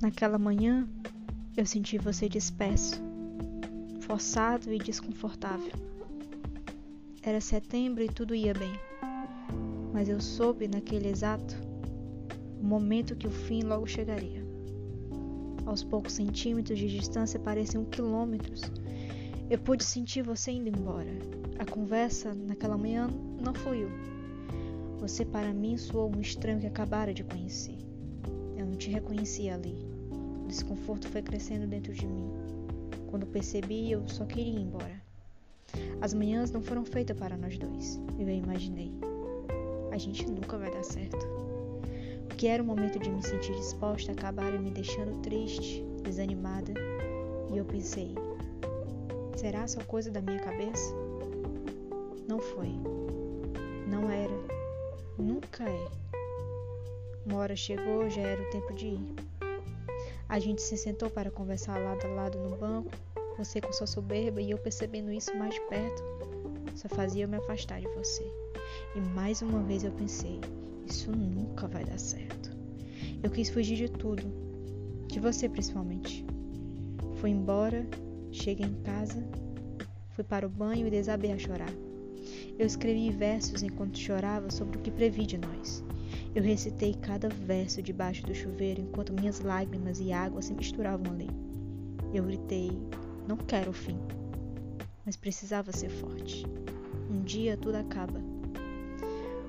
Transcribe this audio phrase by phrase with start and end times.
[0.00, 0.88] Naquela manhã,
[1.54, 3.02] eu senti você disperso,
[4.00, 5.72] forçado e desconfortável.
[7.22, 8.72] Era setembro e tudo ia bem,
[9.92, 11.54] mas eu soube naquele exato
[12.62, 14.42] momento que o fim logo chegaria.
[15.66, 18.62] Aos poucos centímetros de distância pareciam quilômetros.
[19.50, 21.12] Eu pude sentir você indo embora.
[21.58, 23.06] A conversa naquela manhã
[23.38, 23.90] não fluiu.
[24.98, 27.89] Você para mim soou um estranho que acabara de conhecer.
[28.70, 29.76] Não te reconhecia ali.
[30.44, 32.30] O desconforto foi crescendo dentro de mim.
[33.10, 35.02] Quando percebi, eu só queria ir embora.
[36.00, 38.92] As manhãs não foram feitas para nós dois, eu imaginei.
[39.90, 41.18] A gente nunca vai dar certo.
[42.30, 46.72] O que era o momento de me sentir disposta acabara me deixando triste, desanimada,
[47.52, 48.14] e eu pensei:
[49.36, 50.94] será só coisa da minha cabeça?
[52.28, 52.70] Não foi.
[53.88, 54.38] Não era.
[55.18, 56.09] Nunca é.
[57.30, 59.14] Uma hora chegou, já era o tempo de ir.
[60.28, 62.90] A gente se sentou para conversar lado a lado no banco,
[63.38, 66.02] você com sua soberba e eu percebendo isso mais de perto,
[66.74, 68.28] só fazia eu me afastar de você.
[68.96, 70.40] E mais uma vez eu pensei:
[70.84, 72.50] isso nunca vai dar certo.
[73.22, 74.24] Eu quis fugir de tudo,
[75.06, 76.26] de você principalmente.
[77.20, 77.86] Fui embora,
[78.32, 79.24] cheguei em casa,
[80.16, 81.72] fui para o banho e desabei a chorar.
[82.58, 85.84] Eu escrevi versos enquanto chorava sobre o que previ de nós.
[86.32, 91.28] Eu recitei cada verso debaixo do chuveiro enquanto minhas lágrimas e água se misturavam ali.
[92.14, 92.70] Eu gritei:
[93.26, 93.98] Não quero o fim.
[95.04, 96.46] Mas precisava ser forte.
[97.10, 98.20] Um dia tudo acaba.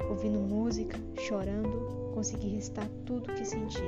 [0.09, 3.83] Ouvindo música, chorando, consegui recitar tudo o que senti.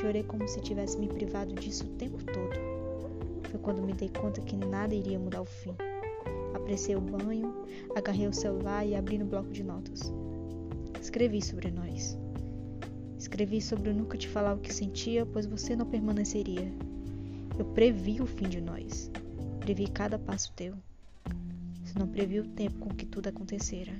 [0.00, 2.60] Chorei como se tivesse me privado disso o tempo todo.
[3.50, 5.74] Foi quando me dei conta que nada iria mudar o fim.
[6.54, 7.52] Apressei o banho,
[7.96, 10.12] agarrei o celular e abri no bloco de notas.
[11.12, 12.18] Escrevi sobre nós.
[13.18, 16.72] Escrevi sobre eu nunca te falar o que sentia, pois você não permaneceria.
[17.58, 19.10] Eu previ o fim de nós.
[19.60, 20.74] Previ cada passo teu.
[21.84, 23.92] Se não previ o tempo com que tudo acontecera.